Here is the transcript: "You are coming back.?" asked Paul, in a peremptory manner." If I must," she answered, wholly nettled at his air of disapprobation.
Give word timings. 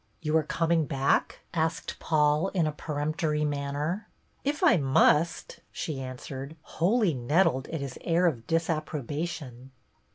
"You 0.19 0.35
are 0.37 0.41
coming 0.41 0.87
back.?" 0.87 1.41
asked 1.53 1.99
Paul, 1.99 2.47
in 2.55 2.65
a 2.65 2.71
peremptory 2.71 3.45
manner." 3.45 4.07
If 4.43 4.63
I 4.63 4.75
must," 4.77 5.59
she 5.71 6.01
answered, 6.01 6.55
wholly 6.63 7.13
nettled 7.13 7.67
at 7.67 7.81
his 7.81 7.99
air 8.01 8.25
of 8.25 8.47
disapprobation. 8.47 9.69